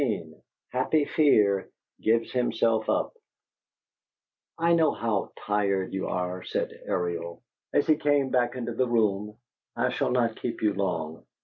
[0.01, 0.33] XV
[0.71, 1.69] HAPPY FEAR
[2.01, 3.13] GIVES HIMSELF UP
[4.57, 9.37] "I know how tired you are," said Ariel, as he came back into the room.
[9.75, 11.23] "I shall not keep you long."